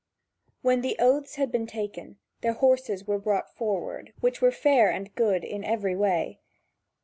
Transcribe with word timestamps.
When 0.63 0.81
the 0.81 0.95
oaths 0.97 1.35
had 1.35 1.51
been 1.51 1.67
taken, 1.67 2.17
their 2.41 2.53
horses 2.53 3.05
were 3.05 3.19
brought 3.19 3.53
forward, 3.55 4.13
which 4.19 4.41
were 4.41 4.49
fair 4.51 4.89
and 4.89 5.13
good 5.13 5.43
in 5.43 5.63
every 5.63 5.95
way. 5.95 6.39